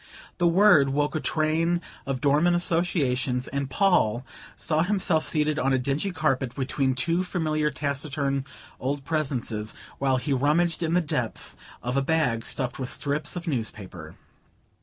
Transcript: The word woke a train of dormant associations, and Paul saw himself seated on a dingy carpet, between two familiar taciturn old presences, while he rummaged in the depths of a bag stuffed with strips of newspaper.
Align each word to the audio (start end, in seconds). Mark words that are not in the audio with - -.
The 0.39 0.47
word 0.47 0.89
woke 0.89 1.13
a 1.13 1.19
train 1.19 1.79
of 2.07 2.21
dormant 2.21 2.55
associations, 2.55 3.47
and 3.49 3.69
Paul 3.69 4.25
saw 4.55 4.81
himself 4.81 5.23
seated 5.23 5.59
on 5.59 5.73
a 5.73 5.77
dingy 5.77 6.09
carpet, 6.09 6.55
between 6.55 6.95
two 6.95 7.23
familiar 7.23 7.69
taciturn 7.69 8.43
old 8.79 9.05
presences, 9.05 9.75
while 9.99 10.17
he 10.17 10.33
rummaged 10.33 10.81
in 10.81 10.95
the 10.95 11.01
depths 11.01 11.55
of 11.83 11.95
a 11.97 12.01
bag 12.01 12.47
stuffed 12.47 12.79
with 12.79 12.89
strips 12.89 13.35
of 13.35 13.47
newspaper. 13.47 14.15